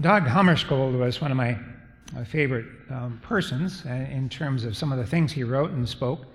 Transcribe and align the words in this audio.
Dag, 0.00 0.24
Hammarskjöld 0.24 0.98
was 0.98 1.20
one 1.20 1.30
of 1.30 1.36
my, 1.36 1.58
my 2.12 2.24
favorite 2.24 2.66
um, 2.90 3.18
persons 3.22 3.82
uh, 3.86 3.90
in 3.90 4.28
terms 4.28 4.64
of 4.64 4.76
some 4.76 4.92
of 4.92 4.98
the 4.98 5.06
things 5.06 5.32
he 5.32 5.44
wrote 5.44 5.70
and 5.70 5.88
spoke. 5.88 6.26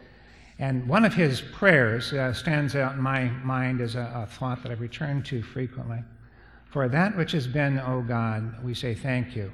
And 0.57 0.87
one 0.87 1.05
of 1.05 1.13
his 1.13 1.41
prayers 1.41 2.11
uh, 2.11 2.33
stands 2.33 2.75
out 2.75 2.93
in 2.95 3.01
my 3.01 3.29
mind 3.43 3.81
as 3.81 3.95
a, 3.95 4.11
a 4.13 4.25
thought 4.25 4.63
that 4.63 4.71
I 4.71 4.75
return 4.75 5.23
to 5.23 5.41
frequently. 5.41 5.99
For 6.65 6.87
that 6.89 7.15
which 7.15 7.31
has 7.31 7.47
been, 7.47 7.79
O 7.79 8.01
God, 8.01 8.63
we 8.63 8.73
say 8.73 8.93
thank 8.93 9.35
you. 9.35 9.51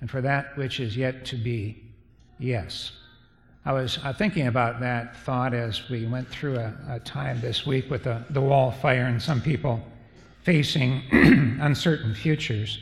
And 0.00 0.10
for 0.10 0.20
that 0.20 0.56
which 0.56 0.80
is 0.80 0.96
yet 0.96 1.24
to 1.26 1.36
be, 1.36 1.82
yes. 2.38 2.92
I 3.64 3.72
was 3.72 3.98
uh, 4.02 4.12
thinking 4.12 4.48
about 4.48 4.80
that 4.80 5.16
thought 5.18 5.54
as 5.54 5.88
we 5.88 6.06
went 6.06 6.28
through 6.28 6.56
a, 6.56 6.74
a 6.88 7.00
time 7.00 7.40
this 7.40 7.64
week 7.64 7.90
with 7.90 8.04
the, 8.04 8.24
the 8.30 8.40
wall 8.40 8.70
fire 8.70 9.04
and 9.04 9.22
some 9.22 9.40
people 9.40 9.80
facing 10.42 11.02
uncertain 11.60 12.14
futures 12.14 12.78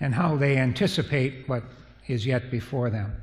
and 0.00 0.14
how 0.14 0.36
they 0.36 0.56
anticipate 0.56 1.48
what 1.48 1.62
is 2.08 2.26
yet 2.26 2.50
before 2.50 2.90
them. 2.90 3.14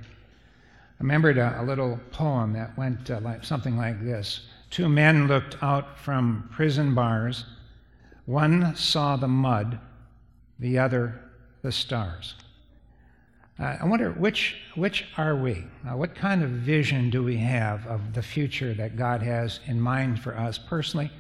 I 1.00 1.04
remembered 1.04 1.38
a, 1.38 1.62
a 1.62 1.64
little 1.64 2.00
poem 2.12 2.54
that 2.54 2.78
went 2.78 3.10
uh, 3.10 3.20
like, 3.22 3.44
something 3.44 3.78
like 3.78 4.04
this 4.04 4.42
Two 4.70 4.88
men 4.88 5.28
looked 5.28 5.62
out 5.64 5.98
from 5.98 6.48
prison 6.52 6.94
bars. 6.94 7.46
One 8.26 8.76
saw 8.76 9.16
the 9.16 9.28
mud, 9.28 9.80
the 10.60 10.78
other 10.78 11.20
the 11.64 11.72
stars. 11.72 12.36
Uh, 13.60 13.78
I 13.82 13.86
wonder 13.86 14.12
which, 14.12 14.56
which 14.76 15.08
are 15.18 15.36
we? 15.36 15.66
Uh, 15.86 15.98
what 15.98 16.16
kind 16.16 16.44
of 16.44 16.50
vision 16.52 17.10
do 17.10 17.24
we 17.24 17.38
have 17.38 17.86
of 17.88 18.14
the 18.14 18.22
future 18.22 18.74
that 18.76 18.96
God 18.96 19.22
has 19.22 19.60
in 19.66 19.82
mind 19.82 20.22
for 20.22 20.38
us 20.38 20.58
personally, 20.58 21.12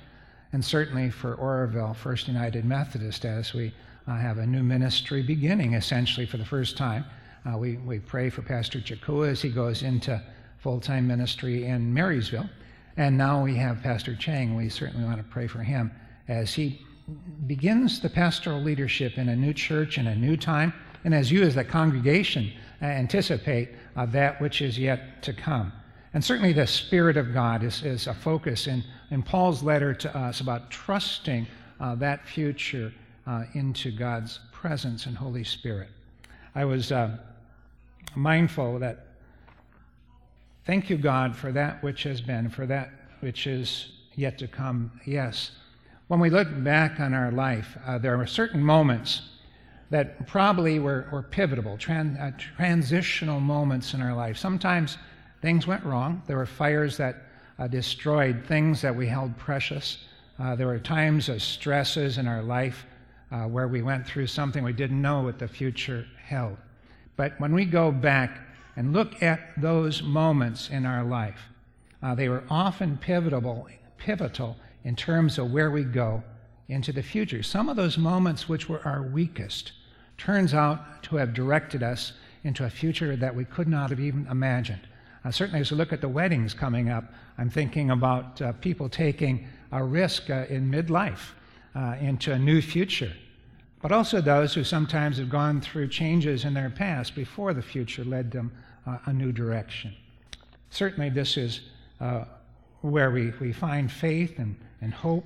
and 0.51 0.63
certainly 0.63 1.09
for 1.09 1.35
Oroville 1.35 1.93
First 1.93 2.27
United 2.27 2.65
Methodist 2.65 3.25
as 3.25 3.53
we 3.53 3.73
uh, 4.07 4.17
have 4.17 4.39
a 4.39 4.45
new 4.45 4.63
ministry 4.63 5.21
beginning 5.21 5.73
essentially 5.73 6.25
for 6.25 6.37
the 6.37 6.45
first 6.45 6.77
time? 6.77 7.05
Uh, 7.45 7.57
we, 7.57 7.77
we 7.77 7.99
pray 7.99 8.29
for 8.29 8.41
Pastor 8.41 8.79
Chakua 8.79 9.29
as 9.29 9.41
he 9.41 9.49
goes 9.49 9.83
into 9.83 10.21
full 10.57 10.79
time 10.79 11.07
ministry 11.07 11.65
in 11.65 11.93
Marysville. 11.93 12.49
And 12.97 13.17
now 13.17 13.43
we 13.43 13.55
have 13.55 13.81
Pastor 13.81 14.15
Chang. 14.15 14.55
We 14.55 14.69
certainly 14.69 15.05
want 15.05 15.17
to 15.17 15.23
pray 15.23 15.47
for 15.47 15.59
him 15.59 15.91
as 16.27 16.53
he 16.53 16.85
begins 17.47 17.99
the 17.99 18.09
pastoral 18.09 18.61
leadership 18.61 19.17
in 19.17 19.29
a 19.29 19.35
new 19.35 19.53
church 19.53 19.97
in 19.97 20.07
a 20.07 20.15
new 20.15 20.37
time, 20.37 20.73
and 21.03 21.13
as 21.13 21.31
you, 21.31 21.43
as 21.43 21.55
the 21.55 21.63
congregation, 21.63 22.51
anticipate 22.81 23.69
uh, 23.95 24.05
that 24.07 24.39
which 24.41 24.61
is 24.61 24.77
yet 24.77 25.21
to 25.23 25.33
come. 25.33 25.71
And 26.13 26.23
certainly 26.23 26.53
the 26.53 26.67
Spirit 26.67 27.17
of 27.17 27.33
God 27.33 27.63
is, 27.63 27.83
is 27.83 28.07
a 28.07 28.13
focus 28.13 28.67
in, 28.67 28.83
in 29.11 29.21
Paul's 29.21 29.61
letter 29.61 29.93
to 29.93 30.17
us 30.17 30.41
about 30.41 30.71
trusting 30.71 31.47
uh, 31.79 31.95
that 31.95 32.25
future 32.25 32.91
uh, 33.27 33.43
into 33.53 33.91
God's 33.91 34.39
presence 34.51 35.05
and 35.05 35.15
Holy 35.15 35.43
Spirit. 35.43 35.89
I 36.55 36.65
was 36.65 36.91
uh, 36.91 37.17
mindful 38.15 38.79
that 38.79 39.05
thank 40.65 40.89
you, 40.89 40.97
God, 40.97 41.35
for 41.35 41.51
that 41.51 41.83
which 41.83 42.03
has 42.03 42.21
been, 42.21 42.49
for 42.49 42.65
that 42.65 42.89
which 43.19 43.45
is 43.45 43.91
yet 44.15 44.39
to 44.39 44.47
come. 44.47 44.91
Yes. 45.05 45.51
When 46.07 46.19
we 46.19 46.31
look 46.31 46.47
back 46.63 46.99
on 46.99 47.13
our 47.13 47.31
life, 47.31 47.77
uh, 47.85 47.99
there 47.99 48.19
are 48.19 48.25
certain 48.25 48.63
moments 48.63 49.21
that 49.91 50.27
probably 50.27 50.79
were, 50.79 51.07
were 51.11 51.21
pivotal, 51.21 51.77
tran- 51.77 52.19
uh, 52.19 52.35
transitional 52.37 53.39
moments 53.39 53.93
in 53.93 54.01
our 54.01 54.15
life. 54.15 54.37
Sometimes 54.37 54.97
things 55.41 55.67
went 55.67 55.83
wrong. 55.83 56.21
There 56.27 56.37
were 56.37 56.45
fires 56.45 56.97
that 56.97 57.23
uh, 57.57 57.67
destroyed 57.67 58.43
things 58.47 58.81
that 58.81 58.95
we 58.95 59.07
held 59.07 59.37
precious. 59.37 60.05
Uh, 60.39 60.55
there 60.55 60.67
were 60.67 60.79
times 60.79 61.29
of 61.29 61.41
stresses 61.41 62.17
in 62.17 62.27
our 62.27 62.41
life 62.41 62.85
uh, 63.31 63.43
where 63.43 63.67
we 63.67 63.81
went 63.81 64.07
through 64.07 64.27
something 64.27 64.63
we 64.63 64.73
didn't 64.73 65.01
know 65.01 65.21
what 65.21 65.39
the 65.39 65.47
future 65.47 66.05
held. 66.23 66.57
But 67.15 67.39
when 67.39 67.53
we 67.53 67.65
go 67.65 67.91
back 67.91 68.39
and 68.75 68.93
look 68.93 69.21
at 69.21 69.39
those 69.57 70.01
moments 70.01 70.69
in 70.69 70.85
our 70.85 71.03
life, 71.03 71.39
uh, 72.01 72.15
they 72.15 72.29
were 72.29 72.43
often 72.49 72.97
pivotal, 72.97 73.67
pivotal 73.97 74.55
in 74.85 74.95
terms 74.95 75.37
of 75.37 75.51
where 75.51 75.69
we 75.69 75.83
go 75.83 76.23
into 76.69 76.93
the 76.93 77.03
future. 77.03 77.43
Some 77.43 77.67
of 77.67 77.75
those 77.75 77.97
moments 77.97 78.47
which 78.47 78.69
were 78.69 78.85
our 78.87 79.03
weakest 79.03 79.73
turns 80.17 80.53
out 80.53 81.03
to 81.03 81.17
have 81.17 81.33
directed 81.33 81.83
us 81.83 82.13
into 82.43 82.63
a 82.63 82.69
future 82.69 83.15
that 83.15 83.35
we 83.35 83.43
could 83.43 83.67
not 83.67 83.89
have 83.89 83.99
even 83.99 84.27
imagined. 84.27 84.87
Uh, 85.25 85.31
certainly, 85.31 85.59
as 85.59 85.71
we 85.71 85.77
look 85.77 85.91
at 85.91 86.01
the 86.01 86.09
weddings 86.09 86.53
coming 86.53 86.89
up, 86.89 87.13
I'm 87.37 87.49
thinking 87.49 87.91
about 87.91 88.41
uh, 88.41 88.53
people 88.53 88.89
taking 88.89 89.47
a 89.71 89.83
risk 89.83 90.29
uh, 90.29 90.45
in 90.49 90.71
midlife 90.71 91.31
uh, 91.75 91.95
into 91.99 92.31
a 92.31 92.39
new 92.39 92.61
future 92.61 93.13
but 93.81 93.91
also 93.91 94.19
those 94.19 94.53
who 94.53 94.63
sometimes 94.63 95.17
have 95.17 95.29
gone 95.29 95.61
through 95.61 95.87
changes 95.87 96.45
in 96.45 96.53
their 96.53 96.69
past 96.69 97.15
before 97.15 97.53
the 97.53 97.61
future 97.61 98.03
led 98.03 98.31
them 98.31 98.51
uh, 98.85 98.97
a 99.05 99.13
new 99.13 99.31
direction. 99.31 99.93
Certainly, 100.69 101.11
this 101.11 101.37
is 101.37 101.61
uh, 102.01 102.25
where 102.81 103.11
we, 103.11 103.31
we 103.39 103.53
find 103.53 103.91
faith 103.91 104.37
and, 104.39 104.55
and 104.81 104.93
hope 104.93 105.25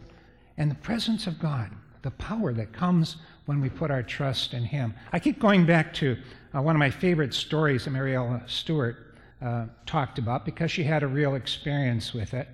and 0.57 0.69
the 0.69 0.75
presence 0.75 1.25
of 1.25 1.39
God, 1.39 1.71
the 2.03 2.11
power 2.11 2.53
that 2.53 2.71
comes 2.71 3.17
when 3.45 3.59
we 3.59 3.69
put 3.69 3.89
our 3.89 4.03
trust 4.03 4.53
in 4.53 4.63
Him. 4.63 4.93
I 5.11 5.19
keep 5.19 5.39
going 5.39 5.65
back 5.65 5.93
to 5.95 6.15
one 6.51 6.75
of 6.75 6.79
my 6.79 6.91
favorite 6.91 7.33
stories 7.33 7.85
that 7.85 7.91
Mariella 7.91 8.43
Stewart 8.45 9.12
uh, 9.43 9.65
talked 9.85 10.17
about 10.17 10.45
because 10.45 10.71
she 10.71 10.83
had 10.83 11.03
a 11.03 11.07
real 11.07 11.35
experience 11.35 12.13
with 12.13 12.33
it 12.33 12.47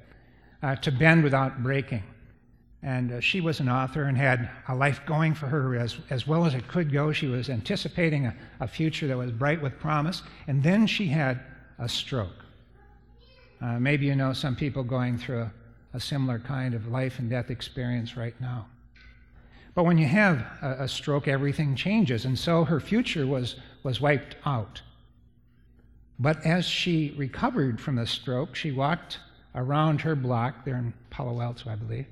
uh, 0.63 0.75
to 0.77 0.91
bend 0.91 1.23
without 1.23 1.61
breaking. 1.61 2.03
And 2.81 3.11
uh, 3.11 3.19
she 3.19 3.41
was 3.41 3.59
an 3.59 3.69
author 3.69 4.03
and 4.03 4.17
had 4.17 4.49
a 4.69 4.75
life 4.75 5.01
going 5.05 5.33
for 5.33 5.47
her 5.47 5.75
as, 5.75 5.97
as 6.09 6.25
well 6.25 6.45
as 6.45 6.53
it 6.53 6.67
could 6.67 6.91
go. 6.91 7.11
She 7.11 7.27
was 7.27 7.49
anticipating 7.49 8.25
a, 8.25 8.35
a 8.61 8.67
future 8.67 9.05
that 9.07 9.17
was 9.17 9.31
bright 9.31 9.61
with 9.61 9.77
promise. 9.79 10.23
And 10.47 10.63
then 10.63 10.87
she 10.87 11.07
had 11.07 11.41
a 11.77 11.89
stroke. 11.89 12.45
Uh, 13.61 13.79
maybe 13.79 14.05
you 14.05 14.15
know 14.15 14.31
some 14.31 14.55
people 14.55 14.83
going 14.83 15.17
through 15.17 15.41
a, 15.41 15.51
a, 15.93 15.99
similar 15.99 16.39
kind 16.39 16.73
of 16.73 16.87
life 16.87 17.19
and 17.19 17.29
death 17.29 17.49
experience 17.49 18.15
right 18.15 18.39
now. 18.39 18.65
But 19.75 19.83
when 19.83 19.97
you 19.97 20.07
have 20.07 20.39
a, 20.61 20.83
a 20.83 20.87
stroke, 20.87 21.27
everything 21.27 21.75
changes. 21.75 22.23
And 22.23 22.39
so 22.39 22.63
her 22.63 22.79
future 22.79 23.27
was, 23.27 23.57
was 23.83 23.99
wiped 23.99 24.37
out. 24.45 24.81
But 26.19 26.45
as 26.45 26.65
she 26.65 27.13
recovered 27.17 27.79
from 27.79 27.95
the 27.95 28.05
stroke, 28.05 28.55
she 28.55 28.71
walked 28.71 29.19
around 29.55 30.01
her 30.01 30.15
block 30.15 30.65
there 30.65 30.77
in 30.77 30.93
Palo 31.09 31.41
Alto, 31.41 31.69
I 31.69 31.75
believe 31.75 32.05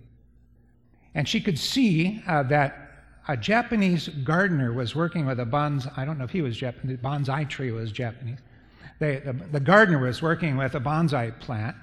and 1.18 1.28
she 1.28 1.42
could 1.42 1.58
see 1.58 2.22
uh, 2.28 2.44
that 2.44 2.92
a 3.28 3.36
Japanese 3.36 4.08
gardener 4.08 4.72
was 4.72 4.96
working 4.96 5.26
with 5.26 5.40
a 5.40 5.46
bonsai, 5.46 5.92
I 5.98 6.06
don't 6.06 6.20
know 6.20 6.24
if 6.24 6.30
he 6.30 6.44
was 6.44 6.56
Japanese, 6.56 7.00
bonsai 7.00 7.50
tree 7.50 7.72
was 7.72 7.92
Japanese. 7.92 8.38
They, 9.00 9.18
the, 9.18 9.34
the, 9.34 9.60
gardener 9.60 9.98
was 9.98 10.22
working 10.22 10.58
with 10.58 10.76
a 10.76 10.80
bonsai 10.80 11.38
plant. 11.40 11.76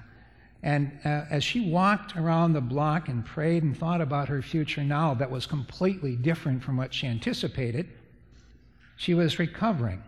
And 0.63 0.89
uh, 1.03 1.25
as 1.29 1.43
she 1.43 1.69
walked 1.69 2.15
around 2.15 2.53
the 2.53 2.61
block 2.61 3.09
and 3.09 3.25
prayed 3.25 3.63
and 3.63 3.77
thought 3.77 3.99
about 3.99 4.29
her 4.29 4.41
future 4.41 4.83
now 4.83 5.13
that 5.15 5.29
was 5.29 5.45
completely 5.45 6.15
different 6.15 6.63
from 6.63 6.77
what 6.77 6.93
she 6.93 7.05
anticipated, 7.05 7.89
she 8.95 9.13
was 9.13 9.37
recovering. 9.37 10.01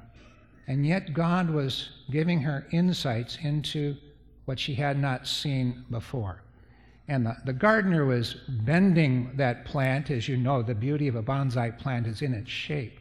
And 0.67 0.85
yet 0.85 1.13
God 1.13 1.49
was 1.49 1.89
giving 2.11 2.41
her 2.41 2.67
insights 2.71 3.37
into 3.41 3.95
what 4.45 4.59
she 4.59 4.75
had 4.75 4.99
not 4.99 5.27
seen 5.27 5.85
before. 5.89 6.41
And 7.07 7.25
the, 7.25 7.37
the 7.45 7.53
gardener 7.53 8.05
was 8.05 8.35
bending 8.49 9.31
that 9.37 9.65
plant, 9.65 10.11
as 10.11 10.27
you 10.27 10.35
know, 10.35 10.61
the 10.61 10.75
beauty 10.75 11.07
of 11.07 11.15
a 11.15 11.23
bonsai 11.23 11.77
plant 11.77 12.05
is 12.05 12.21
in 12.21 12.33
its 12.33 12.49
shape, 12.49 12.99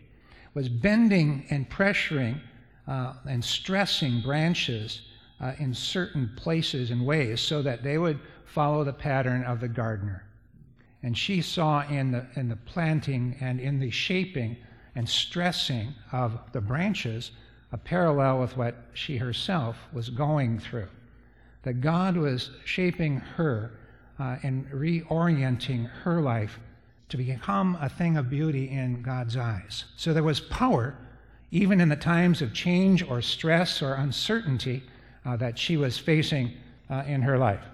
was 0.55 0.69
bending 0.69 1.45
and 1.51 1.69
pressuring 1.69 2.41
uh, 2.87 3.15
and 3.29 3.45
stressing 3.45 4.23
branches 4.23 5.03
uh, 5.41 5.53
in 5.59 5.75
certain 5.75 6.31
places 6.37 6.91
and 6.91 7.05
ways 7.05 7.41
so 7.41 7.63
that 7.63 7.83
they 7.83 7.99
would 7.99 8.21
follow 8.45 8.85
the 8.85 8.93
pattern 8.93 9.43
of 9.43 9.61
the 9.61 9.69
gardener. 9.69 10.25
And 11.03 11.19
she 11.19 11.43
saw 11.43 11.87
in 11.89 12.13
the, 12.13 12.27
in 12.37 12.49
the 12.49 12.57
planting 12.57 13.37
and 13.41 13.61
in 13.61 13.81
the 13.81 13.91
shaping 13.91 14.57
and 14.95 15.09
stressing 15.09 15.95
of 16.13 16.39
the 16.53 16.61
branches 16.61 17.33
a 17.73 17.77
parallel 17.77 18.41
with 18.41 18.57
what 18.57 18.77
she 18.95 19.17
herself 19.17 19.77
was 19.93 20.09
going 20.09 20.59
through. 20.59 20.89
That 21.63 21.81
God 21.81 22.17
was 22.17 22.51
shaping 22.65 23.17
her 23.17 23.73
uh, 24.19 24.37
and 24.43 24.67
reorienting 24.71 25.91
her 26.03 26.21
life 26.21 26.59
to 27.09 27.17
become 27.17 27.77
a 27.81 27.89
thing 27.89 28.17
of 28.17 28.31
beauty 28.31 28.71
in 28.71 29.03
God's 29.03 29.37
eyes. 29.37 29.85
So 29.97 30.13
there 30.13 30.23
was 30.23 30.41
power, 30.41 30.97
even 31.51 31.81
in 31.81 31.89
the 31.89 31.97
times 31.97 32.43
of 32.43 32.53
change 32.53 33.03
or 33.03 33.23
stress 33.23 33.83
or 33.83 33.95
uncertainty 33.95 34.83
uh, 35.25 35.37
that 35.37 35.59
she 35.59 35.77
was 35.77 35.99
facing 35.99 36.53
uh, 36.91 37.03
in 37.07 37.23
her 37.23 37.39
life. 37.39 37.65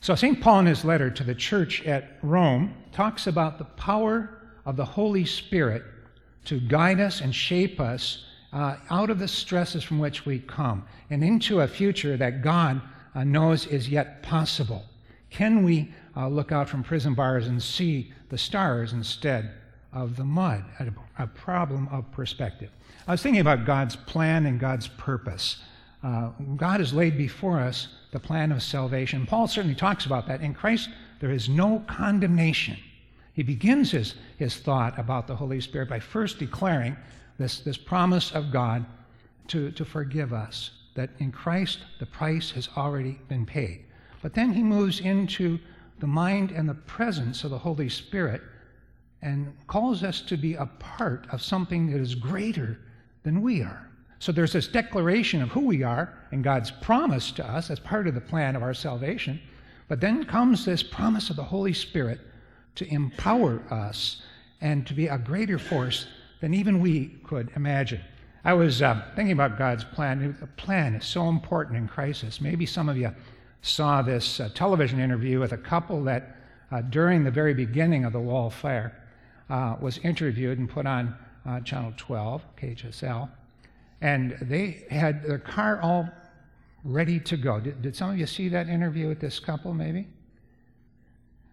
So, 0.00 0.16
St. 0.16 0.40
Paul, 0.40 0.60
in 0.60 0.66
his 0.66 0.84
letter 0.84 1.10
to 1.10 1.22
the 1.22 1.34
church 1.34 1.84
at 1.84 2.18
Rome, 2.22 2.74
talks 2.90 3.28
about 3.28 3.58
the 3.58 3.64
power 3.64 4.30
of 4.64 4.76
the 4.76 4.84
Holy 4.84 5.24
Spirit 5.24 5.84
to 6.46 6.58
guide 6.58 6.98
us 6.98 7.20
and 7.20 7.32
shape 7.32 7.80
us 7.80 8.24
uh, 8.52 8.76
out 8.90 9.10
of 9.10 9.18
the 9.18 9.28
stresses 9.28 9.82
from 9.82 9.98
which 9.98 10.26
we 10.26 10.38
come 10.40 10.84
and 11.10 11.24
into 11.24 11.60
a 11.60 11.68
future 11.68 12.16
that 12.16 12.42
God 12.42 12.80
uh, 13.14 13.24
knows 13.24 13.66
is 13.66 13.88
yet 13.88 14.22
possible. 14.22 14.84
Can 15.30 15.62
we 15.62 15.92
uh, 16.16 16.28
look 16.28 16.52
out 16.52 16.68
from 16.68 16.82
prison 16.82 17.14
bars 17.14 17.46
and 17.46 17.62
see 17.62 18.12
the 18.28 18.38
stars 18.38 18.92
instead 18.92 19.52
of 19.92 20.16
the 20.16 20.24
mud, 20.24 20.64
a, 20.78 21.22
a 21.22 21.26
problem 21.26 21.88
of 21.88 22.10
perspective. 22.12 22.70
I 23.06 23.12
was 23.12 23.22
thinking 23.22 23.40
about 23.40 23.66
God's 23.66 23.96
plan 23.96 24.46
and 24.46 24.58
God's 24.58 24.88
purpose. 24.88 25.62
Uh, 26.02 26.30
God 26.56 26.80
has 26.80 26.92
laid 26.92 27.16
before 27.16 27.60
us 27.60 27.88
the 28.10 28.18
plan 28.18 28.52
of 28.52 28.62
salvation. 28.62 29.26
Paul 29.26 29.46
certainly 29.48 29.74
talks 29.76 30.06
about 30.06 30.26
that. 30.28 30.40
In 30.40 30.54
Christ, 30.54 30.88
there 31.20 31.30
is 31.30 31.48
no 31.48 31.84
condemnation. 31.86 32.76
He 33.34 33.42
begins 33.42 33.90
his, 33.90 34.14
his 34.38 34.56
thought 34.56 34.98
about 34.98 35.26
the 35.26 35.36
Holy 35.36 35.60
Spirit 35.60 35.88
by 35.88 36.00
first 36.00 36.38
declaring 36.38 36.96
this, 37.42 37.60
this 37.60 37.76
promise 37.76 38.32
of 38.32 38.50
God 38.50 38.84
to, 39.48 39.70
to 39.72 39.84
forgive 39.84 40.32
us, 40.32 40.70
that 40.94 41.10
in 41.18 41.32
Christ 41.32 41.80
the 41.98 42.06
price 42.06 42.50
has 42.52 42.68
already 42.76 43.18
been 43.28 43.46
paid. 43.46 43.84
But 44.22 44.34
then 44.34 44.52
he 44.52 44.62
moves 44.62 45.00
into 45.00 45.58
the 45.98 46.06
mind 46.06 46.50
and 46.50 46.68
the 46.68 46.74
presence 46.74 47.44
of 47.44 47.50
the 47.50 47.58
Holy 47.58 47.88
Spirit 47.88 48.42
and 49.20 49.52
calls 49.66 50.02
us 50.02 50.20
to 50.22 50.36
be 50.36 50.54
a 50.54 50.66
part 50.78 51.26
of 51.30 51.42
something 51.42 51.90
that 51.90 52.00
is 52.00 52.14
greater 52.14 52.78
than 53.22 53.40
we 53.40 53.62
are. 53.62 53.88
So 54.18 54.32
there's 54.32 54.52
this 54.52 54.68
declaration 54.68 55.42
of 55.42 55.50
who 55.50 55.60
we 55.60 55.82
are 55.82 56.12
and 56.30 56.44
God's 56.44 56.70
promise 56.70 57.30
to 57.32 57.48
us 57.48 57.70
as 57.70 57.80
part 57.80 58.06
of 58.06 58.14
the 58.14 58.20
plan 58.20 58.54
of 58.56 58.62
our 58.62 58.74
salvation. 58.74 59.40
But 59.88 60.00
then 60.00 60.24
comes 60.24 60.64
this 60.64 60.82
promise 60.82 61.30
of 61.30 61.36
the 61.36 61.44
Holy 61.44 61.72
Spirit 61.72 62.20
to 62.76 62.86
empower 62.92 63.62
us 63.70 64.22
and 64.60 64.86
to 64.86 64.94
be 64.94 65.08
a 65.08 65.18
greater 65.18 65.58
force 65.58 66.06
than 66.42 66.52
even 66.52 66.80
we 66.80 67.06
could 67.24 67.50
imagine. 67.56 68.02
I 68.44 68.52
was 68.52 68.82
uh, 68.82 69.02
thinking 69.16 69.32
about 69.32 69.56
God's 69.56 69.84
plan. 69.84 70.36
The 70.38 70.46
plan 70.48 70.96
is 70.96 71.06
so 71.06 71.30
important 71.30 71.78
in 71.78 71.88
crisis. 71.88 72.38
Maybe 72.38 72.66
some 72.66 72.90
of 72.90 72.98
you 72.98 73.14
saw 73.62 74.02
this 74.02 74.40
uh, 74.40 74.50
television 74.54 75.00
interview 75.00 75.40
with 75.40 75.52
a 75.52 75.56
couple 75.56 76.04
that, 76.04 76.36
uh, 76.70 76.82
during 76.82 77.24
the 77.24 77.30
very 77.30 77.54
beginning 77.54 78.04
of 78.04 78.12
the 78.12 78.20
wall 78.20 78.50
fire, 78.50 79.00
uh, 79.48 79.76
was 79.80 79.96
interviewed 79.98 80.58
and 80.58 80.68
put 80.68 80.86
on 80.86 81.16
uh, 81.46 81.60
Channel 81.60 81.94
12, 81.96 82.42
KHSL 82.60 83.30
and 84.02 84.36
they 84.42 84.84
had 84.90 85.22
their 85.22 85.38
car 85.38 85.80
all 85.80 86.10
ready 86.84 87.20
to 87.20 87.36
go. 87.36 87.60
Did, 87.60 87.80
did 87.80 87.96
some 87.96 88.10
of 88.10 88.18
you 88.18 88.26
see 88.26 88.48
that 88.48 88.68
interview 88.68 89.08
with 89.08 89.20
this 89.20 89.38
couple, 89.38 89.72
maybe? 89.72 90.08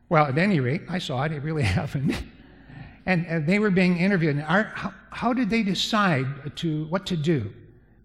Well, 0.10 0.26
at 0.26 0.38
any 0.38 0.60
rate, 0.60 0.82
I 0.90 0.98
saw 0.98 1.24
it. 1.24 1.32
It 1.32 1.44
really 1.44 1.64
happened. 1.80 2.16
And, 3.10 3.46
they 3.48 3.58
were 3.58 3.72
being 3.72 3.98
interviewed. 3.98 4.36
And 4.36 4.46
our, 4.46 4.64
how, 4.76 4.94
how 5.10 5.34
did 5.34 5.50
they 5.50 5.64
decide 5.64 6.56
to 6.58 6.86
what 6.86 7.06
to 7.08 7.18
do 7.18 7.52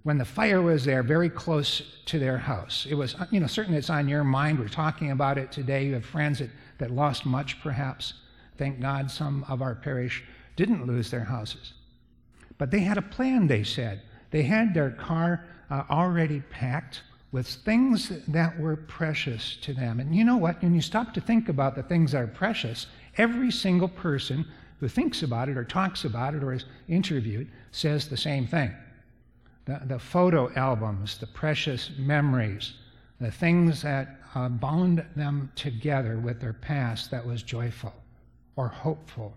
when 0.03 0.17
the 0.17 0.25
fire 0.25 0.63
was 0.63 0.85
there, 0.85 1.03
very 1.03 1.29
close 1.29 1.83
to 2.07 2.19
their 2.19 2.39
house? 2.39 2.87
It 2.89 2.95
was, 2.95 3.15
you 3.31 3.41
know, 3.41 3.47
certainly 3.47 3.79
it's 3.79 3.91
on 3.91 4.09
your 4.09 4.25
mind. 4.25 4.59
We're 4.59 4.69
talking 4.69 5.11
about 5.11 5.37
it 5.37 5.53
today. 5.53 5.87
You 5.87 5.95
have 5.95 6.07
friends 6.07 6.39
that, 6.39 6.49
that 6.79 6.91
lost 6.91 7.27
much, 7.27 7.61
perhaps. 7.63 8.15
Thank 8.57 8.81
God 8.81 9.11
some 9.11 9.45
of 9.49 9.61
our 9.61 9.75
parish 9.75 10.25
didn't 10.57 10.87
lose 10.87 11.11
their 11.11 11.25
houses. 11.25 11.75
But 12.57 12.71
they 12.71 12.81
had 12.81 12.97
a 12.97 13.03
plan, 13.03 13.47
they 13.47 13.65
said. 13.65 14.01
They 14.31 14.43
had 14.43 14.73
their 14.73 14.91
car 14.91 15.45
uh, 15.71 15.83
already 15.91 16.41
packed 16.51 17.03
with 17.31 17.47
things 17.47 18.13
that 18.29 18.59
were 18.59 18.77
precious 18.77 19.57
to 19.57 19.75
them. 19.75 20.01
And 20.01 20.15
you 20.15 20.25
know 20.25 20.37
what? 20.37 20.63
When 20.63 20.75
you 20.75 20.81
stop 20.81 21.13
to 21.15 21.21
think 21.21 21.49
about 21.49 21.75
the 21.75 21.83
things 21.83 22.13
that 22.13 22.23
are 22.23 22.27
precious, 22.29 22.87
every 23.19 23.51
single 23.51 23.89
person 23.89 24.47
who 24.85 24.89
thinks 24.89 25.23
about 25.23 25.49
it 25.49 25.57
or 25.57 25.65
talks 25.65 26.05
about 26.05 26.35
it 26.35 26.45
or 26.45 26.53
is 26.53 26.67
interviewed 26.89 27.49
says 27.71 28.07
the 28.07 28.19
same 28.19 28.47
thing. 28.47 28.71
The, 29.65 29.81
the 29.87 29.99
photo 29.99 30.53
albums, 30.57 31.17
the 31.17 31.27
precious 31.27 31.91
memories, 31.97 32.75
the 33.19 33.31
things 33.31 33.81
that 33.81 34.21
uh, 34.35 34.51
bound 34.51 35.03
them 35.17 35.51
together 35.55 36.19
with 36.19 36.39
their 36.39 36.53
past 36.53 37.11
that 37.13 37.27
was 37.27 37.43
joyful 37.43 37.95
or 38.57 38.69
hopeful 38.69 39.33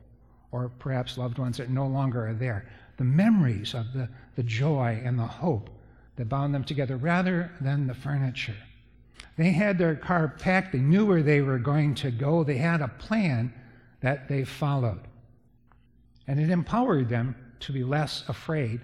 or 0.52 0.68
perhaps 0.80 1.18
loved 1.18 1.38
ones 1.38 1.56
that 1.56 1.70
no 1.70 1.88
longer 1.88 2.28
are 2.28 2.34
there 2.34 2.68
the 2.98 3.06
memories 3.06 3.74
of 3.74 3.94
the, 3.94 4.10
the 4.36 4.44
joy 4.44 5.02
and 5.02 5.18
the 5.18 5.24
hope 5.24 5.70
that 6.18 6.28
bound 6.28 6.54
them 6.54 6.66
together 6.66 6.98
rather 6.98 7.50
than 7.62 7.88
the 7.88 7.94
furniture. 7.94 8.58
They 9.38 9.52
had 9.52 9.78
their 9.78 9.96
car 9.96 10.28
packed, 10.28 10.74
they 10.74 10.80
knew 10.80 11.06
where 11.06 11.24
they 11.24 11.40
were 11.40 11.60
going 11.60 11.96
to 11.96 12.12
go, 12.12 12.44
they 12.44 12.58
had 12.58 12.82
a 12.82 12.90
plan 12.90 13.54
that 14.02 14.28
they 14.28 14.44
followed. 14.44 15.08
And 16.27 16.39
it 16.39 16.50
empowered 16.50 17.09
them 17.09 17.35
to 17.62 17.71
be 17.71 17.83
less 17.83 18.24
afraid 18.27 18.81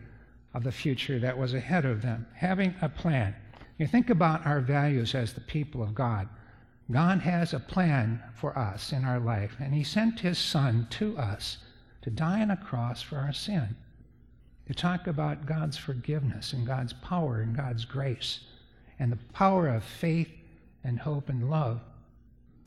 of 0.54 0.64
the 0.64 0.72
future 0.72 1.20
that 1.20 1.38
was 1.38 1.54
ahead 1.54 1.86
of 1.86 2.02
them, 2.02 2.26
having 2.36 2.74
a 2.82 2.90
plan. 2.90 3.36
You 3.78 3.88
think 3.88 4.10
about 4.10 4.46
our 4.46 4.62
values 4.62 5.16
as 5.16 5.34
the 5.34 5.42
people 5.42 5.84
of 5.84 5.96
God. 5.96 6.30
God 6.92 7.20
has 7.22 7.54
a 7.54 7.60
plan 7.60 8.22
for 8.36 8.58
us 8.58 8.92
in 8.92 9.04
our 9.04 9.20
life, 9.20 9.56
and 9.60 9.74
He 9.74 9.84
sent 9.84 10.20
His 10.20 10.38
Son 10.38 10.88
to 10.92 11.18
us 11.18 11.58
to 12.02 12.10
die 12.10 12.42
on 12.42 12.52
a 12.52 12.58
cross 12.58 13.02
for 13.02 13.18
our 13.18 13.34
sin 13.34 13.76
to 14.68 14.74
talk 14.74 15.08
about 15.08 15.46
God's 15.46 15.78
forgiveness 15.78 16.54
and 16.54 16.66
God's 16.66 16.94
power 16.94 17.42
and 17.42 17.56
God's 17.56 17.86
grace 17.86 18.42
and 19.00 19.12
the 19.12 19.20
power 19.34 19.68
of 19.68 19.84
faith 19.84 20.30
and 20.84 21.00
hope 21.00 21.30
and 21.30 21.50
love 21.50 21.82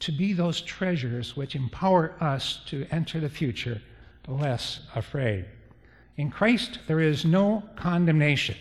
to 0.00 0.12
be 0.12 0.32
those 0.32 0.61
treasures 0.61 1.37
which 1.37 1.56
empower 1.56 2.14
us 2.20 2.61
to 2.67 2.87
enter 2.90 3.19
the 3.19 3.28
future 3.28 3.81
less 4.26 4.81
afraid. 4.94 5.46
In 6.17 6.31
Christ, 6.31 6.81
there 6.87 7.00
is 7.00 7.25
no 7.25 7.62
condemnation. 7.76 8.56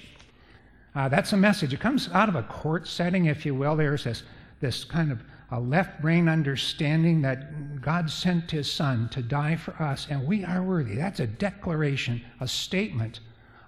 Uh, 0.93 1.09
that's 1.09 1.33
a 1.33 1.37
message. 1.37 1.73
It 1.73 1.79
comes 1.79 2.09
out 2.13 2.29
of 2.29 2.35
a 2.35 2.43
court 2.43 2.87
setting, 2.87 3.25
if 3.25 3.45
you 3.45 3.55
will. 3.55 3.75
There's 3.75 4.03
this, 4.03 4.23
this 4.61 4.83
kind 4.83 5.11
of 5.11 5.21
a 5.51 5.59
left 5.59 6.01
brain 6.01 6.27
understanding 6.27 7.21
that 7.21 7.81
God 7.81 8.09
sent 8.09 8.51
his 8.51 8.71
son 8.71 9.09
to 9.09 9.21
die 9.21 9.55
for 9.55 9.71
us 9.81 10.07
and 10.09 10.25
we 10.25 10.43
are 10.43 10.63
worthy. 10.63 10.95
That's 10.95 11.19
a 11.19 11.27
declaration, 11.27 12.21
a 12.39 12.47
statement 12.47 13.19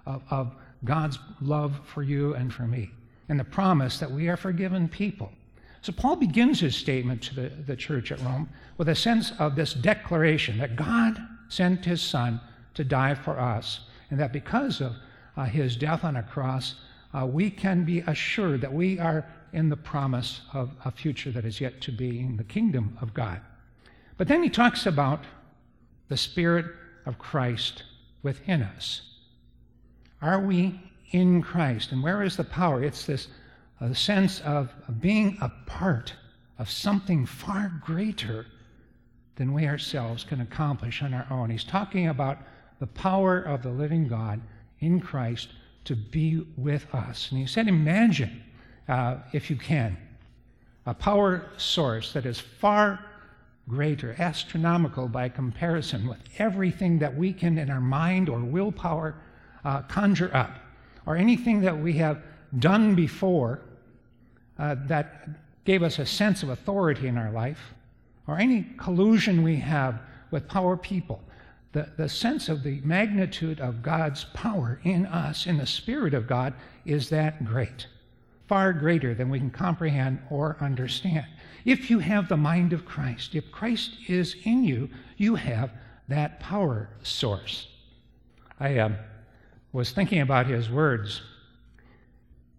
of, 0.04 0.22
of 0.30 0.54
God's 0.84 1.18
love 1.40 1.80
for 1.84 2.02
you 2.02 2.34
and 2.34 2.52
for 2.52 2.66
me, 2.66 2.90
and 3.28 3.38
the 3.38 3.44
promise 3.44 3.98
that 3.98 4.10
we 4.10 4.28
are 4.28 4.36
forgiven 4.36 4.88
people. 4.88 5.32
So 5.80 5.92
Paul 5.92 6.16
begins 6.16 6.60
his 6.60 6.74
statement 6.74 7.22
to 7.22 7.34
the, 7.34 7.48
the 7.48 7.76
church 7.76 8.10
at 8.10 8.20
Rome 8.20 8.48
with 8.76 8.88
a 8.88 8.94
sense 8.94 9.32
of 9.38 9.54
this 9.54 9.72
declaration 9.72 10.58
that 10.58 10.76
God 10.76 11.20
sent 11.48 11.84
his 11.84 12.02
son 12.02 12.40
to 12.74 12.84
die 12.84 13.14
for 13.14 13.38
us, 13.38 13.80
and 14.10 14.20
that 14.20 14.32
because 14.32 14.80
of 14.80 14.94
uh, 15.36 15.44
his 15.44 15.76
death 15.76 16.04
on 16.04 16.16
a 16.16 16.22
cross, 16.22 16.74
uh, 17.14 17.26
we 17.26 17.50
can 17.50 17.84
be 17.84 18.00
assured 18.00 18.60
that 18.60 18.72
we 18.72 18.98
are 18.98 19.26
in 19.52 19.68
the 19.68 19.76
promise 19.76 20.42
of 20.52 20.70
a 20.84 20.90
future 20.90 21.30
that 21.30 21.44
is 21.44 21.60
yet 21.60 21.80
to 21.80 21.92
be 21.92 22.20
in 22.20 22.36
the 22.36 22.44
kingdom 22.44 22.98
of 23.00 23.14
God. 23.14 23.40
But 24.16 24.28
then 24.28 24.42
he 24.42 24.50
talks 24.50 24.84
about 24.84 25.24
the 26.08 26.16
Spirit 26.16 26.66
of 27.06 27.18
Christ 27.18 27.84
within 28.22 28.62
us. 28.62 29.02
Are 30.20 30.40
we 30.40 30.80
in 31.12 31.42
Christ? 31.42 31.92
And 31.92 32.02
where 32.02 32.22
is 32.22 32.36
the 32.36 32.44
power? 32.44 32.82
It's 32.82 33.06
this 33.06 33.28
uh, 33.80 33.94
sense 33.94 34.40
of, 34.40 34.72
of 34.86 35.00
being 35.00 35.38
a 35.40 35.50
part 35.66 36.12
of 36.58 36.68
something 36.68 37.24
far 37.24 37.72
greater 37.84 38.46
than 39.38 39.54
we 39.54 39.66
ourselves 39.66 40.24
can 40.24 40.40
accomplish 40.40 41.02
on 41.02 41.14
our 41.14 41.26
own. 41.30 41.48
He's 41.48 41.64
talking 41.64 42.08
about 42.08 42.38
the 42.80 42.88
power 42.88 43.40
of 43.40 43.62
the 43.62 43.70
living 43.70 44.08
God 44.08 44.40
in 44.80 45.00
Christ 45.00 45.48
to 45.84 45.96
be 45.96 46.44
with 46.56 46.92
us. 46.94 47.28
And 47.30 47.40
he 47.40 47.46
said, 47.46 47.68
Imagine, 47.68 48.42
uh, 48.88 49.18
if 49.32 49.48
you 49.48 49.56
can, 49.56 49.96
a 50.86 50.92
power 50.92 51.48
source 51.56 52.12
that 52.12 52.26
is 52.26 52.40
far 52.40 53.04
greater, 53.68 54.16
astronomical 54.18 55.06
by 55.06 55.28
comparison 55.28 56.08
with 56.08 56.18
everything 56.38 56.98
that 56.98 57.14
we 57.14 57.32
can 57.32 57.58
in 57.58 57.70
our 57.70 57.80
mind 57.80 58.28
or 58.28 58.40
willpower 58.40 59.14
uh, 59.64 59.82
conjure 59.82 60.34
up, 60.34 60.58
or 61.06 61.16
anything 61.16 61.60
that 61.60 61.78
we 61.78 61.92
have 61.92 62.22
done 62.58 62.94
before 62.94 63.60
uh, 64.58 64.74
that 64.86 65.28
gave 65.64 65.82
us 65.82 65.98
a 65.98 66.06
sense 66.06 66.42
of 66.42 66.48
authority 66.48 67.06
in 67.06 67.18
our 67.18 67.30
life, 67.30 67.74
or 68.28 68.38
any 68.38 68.62
collusion 68.76 69.42
we 69.42 69.56
have 69.56 70.00
with 70.30 70.46
power 70.46 70.76
people, 70.76 71.20
the, 71.72 71.88
the 71.96 72.08
sense 72.08 72.48
of 72.48 72.62
the 72.62 72.80
magnitude 72.84 73.58
of 73.58 73.82
God's 73.82 74.24
power 74.34 74.80
in 74.84 75.06
us, 75.06 75.46
in 75.46 75.56
the 75.56 75.66
Spirit 75.66 76.14
of 76.14 76.28
God, 76.28 76.54
is 76.84 77.08
that 77.08 77.44
great, 77.44 77.86
far 78.46 78.72
greater 78.72 79.14
than 79.14 79.30
we 79.30 79.38
can 79.38 79.50
comprehend 79.50 80.20
or 80.30 80.56
understand. 80.60 81.26
If 81.64 81.90
you 81.90 81.98
have 81.98 82.28
the 82.28 82.36
mind 82.36 82.72
of 82.72 82.84
Christ, 82.84 83.34
if 83.34 83.50
Christ 83.50 83.96
is 84.06 84.36
in 84.44 84.62
you, 84.62 84.88
you 85.16 85.34
have 85.34 85.72
that 86.08 86.38
power 86.38 86.88
source. 87.02 87.68
I 88.60 88.78
um, 88.78 88.96
was 89.72 89.90
thinking 89.92 90.20
about 90.20 90.46
his 90.46 90.70
words 90.70 91.22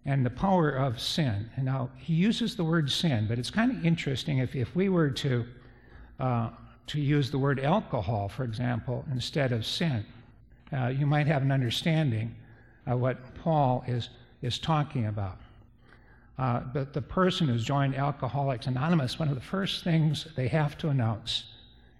and 0.04 0.24
the 0.24 0.30
power 0.30 0.70
of 0.70 1.00
sin. 1.00 1.50
And 1.56 1.66
now 1.66 1.90
he 1.96 2.14
uses 2.14 2.56
the 2.56 2.64
word 2.64 2.90
sin, 2.90 3.26
but 3.28 3.38
it's 3.38 3.50
kind 3.50 3.70
of 3.70 3.84
interesting 3.84 4.38
if, 4.38 4.56
if 4.56 4.74
we 4.74 4.88
were 4.88 5.10
to, 5.10 5.44
uh, 6.20 6.50
to 6.86 7.00
use 7.00 7.30
the 7.30 7.38
word 7.38 7.60
alcohol, 7.60 8.28
for 8.28 8.44
example, 8.44 9.04
instead 9.12 9.52
of 9.52 9.64
sin. 9.64 10.04
Uh, 10.72 10.88
you 10.88 11.06
might 11.06 11.26
have 11.26 11.42
an 11.42 11.52
understanding 11.52 12.34
of 12.86 13.00
what 13.00 13.34
Paul 13.36 13.84
is, 13.86 14.10
is 14.42 14.58
talking 14.58 15.06
about. 15.06 15.38
Uh, 16.38 16.60
but 16.72 16.92
the 16.92 17.02
person 17.02 17.48
who's 17.48 17.64
joined 17.64 17.94
Alcoholics 17.94 18.66
Anonymous, 18.66 19.18
one 19.18 19.28
of 19.28 19.34
the 19.34 19.40
first 19.40 19.84
things 19.84 20.26
they 20.36 20.48
have 20.48 20.78
to 20.78 20.88
announce 20.88 21.44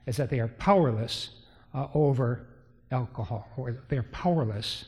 is 0.07 0.17
that 0.17 0.31
they 0.31 0.41
are 0.41 0.49
powerless 0.49 1.31
uh, 1.75 1.89
over 1.95 2.47
alcohol, 2.91 3.49
or 3.57 3.77
they're 3.89 4.03
powerless 4.03 4.87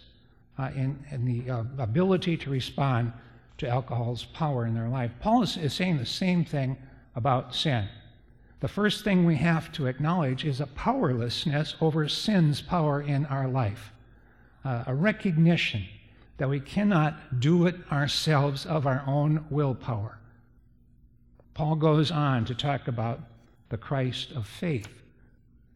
uh, 0.59 0.71
in, 0.75 0.99
in, 1.11 1.25
the 1.25 1.51
uh, 1.51 1.65
ability 1.79 2.37
to 2.37 2.51
respond 2.51 3.13
to 3.59 3.69
alcohol's 3.69 4.25
power 4.25 4.67
in 4.67 4.75
their 4.75 4.89
life. 4.89 5.11
Paul 5.21 5.43
is, 5.43 5.57
is 5.57 5.73
saying 5.73 5.99
the 5.99 6.07
same 6.07 6.45
thing 6.45 6.77
about 7.15 7.55
sin. 7.55 7.89
The 8.63 8.69
first 8.69 9.03
thing 9.03 9.25
we 9.25 9.35
have 9.39 9.73
to 9.73 9.89
acknowledge 9.89 10.45
is 10.45 10.61
a 10.61 10.69
powerlessness 10.69 11.75
over 11.81 12.07
sin's 12.07 12.63
power 12.63 13.03
in 13.03 13.27
our 13.27 13.49
life, 13.49 13.93
uh, 14.65 14.85
a 14.87 14.95
recognition 14.95 15.85
that 16.37 16.49
we 16.49 16.61
cannot 16.61 17.41
do 17.41 17.67
it 17.67 17.75
ourselves 17.91 18.65
of 18.65 18.87
our 18.87 19.03
own 19.05 19.47
willpower. 19.51 20.21
Paul 21.55 21.75
goes 21.75 22.13
on 22.13 22.45
to 22.45 22.55
talk 22.55 22.87
about 22.87 23.19
the 23.69 23.77
Christ 23.77 24.31
of 24.31 24.47
faith, 24.47 25.03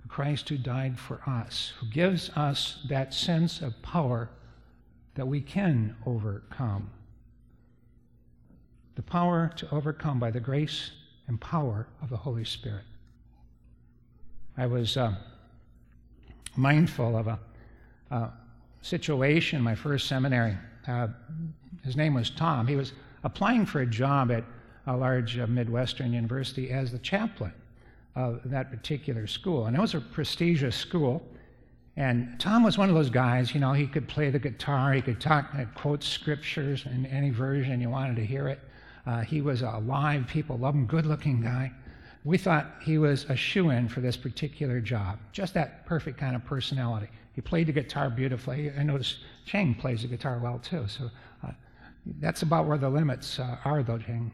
the 0.02 0.08
Christ 0.08 0.48
who 0.48 0.56
died 0.56 0.96
for 0.96 1.20
us, 1.26 1.72
who 1.80 1.88
gives 1.88 2.30
us 2.36 2.84
that 2.88 3.12
sense 3.12 3.62
of 3.62 3.82
power 3.82 4.30
that 5.16 5.26
we 5.26 5.40
can 5.40 5.96
overcome. 6.06 6.88
The 8.94 9.02
power 9.02 9.50
to 9.56 9.74
overcome 9.74 10.20
by 10.20 10.30
the 10.30 10.38
grace 10.38 10.92
and 11.28 11.40
power 11.40 11.88
of 12.02 12.10
the 12.10 12.16
Holy 12.16 12.44
Spirit. 12.44 12.84
I 14.56 14.66
was 14.66 14.96
uh, 14.96 15.14
mindful 16.56 17.16
of 17.16 17.26
a, 17.26 17.38
situation 18.82 19.58
in 19.58 19.64
my 19.64 19.74
first 19.74 20.06
seminary. 20.06 20.56
Uh, 20.86 21.08
his 21.84 21.96
name 21.96 22.14
was 22.14 22.30
Tom. 22.30 22.68
He 22.68 22.76
was 22.76 22.92
applying 23.24 23.66
for 23.66 23.80
a 23.80 23.86
job 23.86 24.30
at 24.30 24.44
a 24.86 24.96
large 24.96 25.38
uh, 25.38 25.46
Midwestern 25.48 26.12
university 26.12 26.70
as 26.70 26.92
the 26.92 26.98
chaplain 27.00 27.52
of 28.14 28.40
that 28.44 28.70
particular 28.70 29.26
school. 29.26 29.66
And 29.66 29.76
it 29.76 29.80
was 29.80 29.94
a 29.94 30.00
prestigious 30.00 30.76
school. 30.76 31.22
And 31.96 32.38
Tom 32.38 32.62
was 32.62 32.78
one 32.78 32.88
of 32.88 32.94
those 32.94 33.10
guys, 33.10 33.54
you 33.54 33.60
know, 33.60 33.72
he 33.72 33.86
could 33.86 34.06
play 34.06 34.30
the 34.30 34.38
guitar, 34.38 34.92
he 34.92 35.02
could 35.02 35.20
talk, 35.20 35.50
uh, 35.58 35.64
quote 35.74 36.04
scriptures 36.04 36.84
in 36.86 37.06
any 37.06 37.30
version 37.30 37.80
you 37.80 37.90
wanted 37.90 38.16
to 38.16 38.24
hear 38.24 38.48
it. 38.48 38.60
Uh, 39.06 39.20
he 39.20 39.40
was 39.40 39.62
alive, 39.62 40.26
people 40.26 40.58
loved 40.58 40.76
him, 40.76 40.86
good 40.86 41.06
looking 41.06 41.40
guy. 41.40 41.72
We 42.24 42.38
thought 42.38 42.66
he 42.82 42.98
was 42.98 43.24
a 43.28 43.36
shoe 43.36 43.70
in 43.70 43.88
for 43.88 44.00
this 44.00 44.16
particular 44.16 44.80
job, 44.80 45.18
just 45.30 45.54
that 45.54 45.86
perfect 45.86 46.18
kind 46.18 46.34
of 46.34 46.44
personality. 46.44 47.08
He 47.34 47.40
played 47.40 47.68
the 47.68 47.72
guitar 47.72 48.10
beautifully. 48.10 48.72
I 48.76 48.82
noticed 48.82 49.18
Chang 49.44 49.74
plays 49.74 50.02
the 50.02 50.08
guitar 50.08 50.40
well 50.42 50.58
too, 50.58 50.88
so 50.88 51.08
uh, 51.46 51.52
that's 52.20 52.42
about 52.42 52.66
where 52.66 52.78
the 52.78 52.88
limits 52.88 53.38
uh, 53.38 53.58
are, 53.64 53.84
though, 53.84 53.98
Chang. 53.98 54.32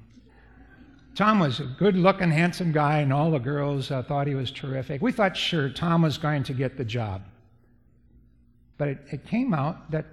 Tom 1.15 1.41
was 1.41 1.61
a 1.61 1.65
good 1.65 1.95
looking, 1.95 2.31
handsome 2.31 2.73
guy, 2.73 3.01
and 3.01 3.13
all 3.13 3.31
the 3.31 3.39
girls 3.39 3.91
uh, 3.91 4.03
thought 4.03 4.27
he 4.27 4.35
was 4.35 4.51
terrific. 4.51 5.03
We 5.03 5.13
thought, 5.13 5.37
sure, 5.37 5.69
Tom 5.69 6.01
was 6.01 6.17
going 6.17 6.45
to 6.45 6.55
get 6.55 6.79
the 6.79 6.85
job. 6.85 7.23
But 8.79 8.89
it, 8.89 8.99
it 9.13 9.27
came 9.27 9.53
out 9.53 9.91
that 9.91 10.07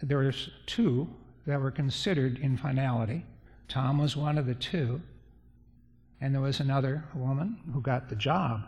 there 0.00 0.18
was 0.18 0.48
two 0.64 1.06
that 1.46 1.60
were 1.60 1.70
considered 1.70 2.38
in 2.38 2.56
finality. 2.56 3.24
Tom 3.68 3.98
was 3.98 4.16
one 4.16 4.38
of 4.38 4.46
the 4.46 4.54
two, 4.54 5.00
and 6.20 6.34
there 6.34 6.42
was 6.42 6.60
another 6.60 7.04
woman 7.14 7.58
who 7.72 7.80
got 7.80 8.08
the 8.08 8.16
job. 8.16 8.62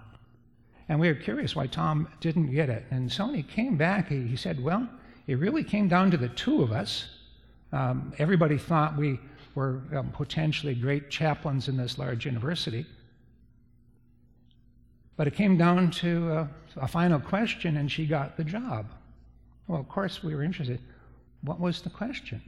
And 0.88 0.98
we 0.98 1.08
were 1.08 1.14
curious 1.14 1.54
why 1.54 1.66
Tom 1.66 2.08
didn't 2.20 2.50
get 2.52 2.70
it. 2.70 2.84
And 2.90 3.10
so 3.12 3.26
when 3.26 3.34
he 3.34 3.42
came 3.42 3.76
back, 3.76 4.08
he, 4.08 4.26
he 4.26 4.36
said, 4.36 4.62
Well, 4.62 4.88
it 5.26 5.38
really 5.38 5.62
came 5.62 5.88
down 5.88 6.10
to 6.10 6.16
the 6.16 6.28
two 6.28 6.62
of 6.62 6.72
us. 6.72 7.08
Um, 7.72 8.14
everybody 8.18 8.56
thought 8.56 8.96
we 8.96 9.20
were 9.54 9.82
um, 9.94 10.10
potentially 10.12 10.74
great 10.74 11.10
chaplains 11.10 11.68
in 11.68 11.76
this 11.76 11.98
large 11.98 12.24
university. 12.24 12.86
But 15.16 15.26
it 15.26 15.34
came 15.34 15.58
down 15.58 15.90
to 15.90 16.32
uh, 16.32 16.46
a 16.76 16.88
final 16.88 17.20
question, 17.20 17.76
and 17.76 17.90
she 17.90 18.06
got 18.06 18.36
the 18.36 18.44
job. 18.44 18.86
Well, 19.66 19.80
of 19.80 19.88
course, 19.88 20.22
we 20.22 20.34
were 20.34 20.42
interested. 20.42 20.80
What 21.42 21.60
was 21.60 21.82
the 21.82 21.90
question? 21.90 22.40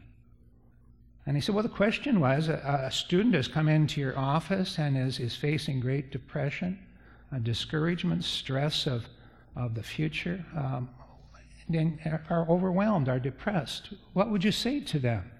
And 1.31 1.37
he 1.37 1.41
said, 1.41 1.55
Well, 1.55 1.63
the 1.63 1.69
question 1.69 2.19
was 2.19 2.49
a, 2.49 2.87
a 2.87 2.91
student 2.91 3.37
has 3.37 3.47
come 3.47 3.69
into 3.69 4.01
your 4.01 4.19
office 4.19 4.81
and 4.81 4.99
is, 4.99 5.21
is 5.21 5.37
facing 5.37 5.79
great 5.79 6.11
depression, 6.11 6.77
discouragement, 7.45 8.25
stress 8.25 8.89
of, 8.89 9.07
of 9.55 9.77
the 9.77 9.83
future, 9.85 10.45
um, 10.57 10.91
and 11.73 12.01
are 12.31 12.45
overwhelmed, 12.51 13.09
are 13.09 13.21
depressed. 13.21 13.91
What 14.13 14.29
would 14.29 14.43
you 14.43 14.51
say 14.51 14.81
to 14.81 14.99
them? 14.99 15.31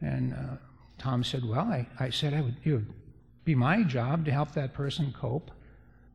And 0.00 0.32
uh, 0.34 0.58
Tom 0.96 1.24
said, 1.24 1.44
Well, 1.44 1.58
I, 1.58 1.84
I 1.98 2.10
said 2.10 2.32
I 2.32 2.42
would, 2.42 2.54
it 2.62 2.70
would 2.70 2.94
be 3.44 3.56
my 3.56 3.82
job 3.82 4.24
to 4.26 4.30
help 4.30 4.52
that 4.52 4.74
person 4.74 5.12
cope 5.12 5.50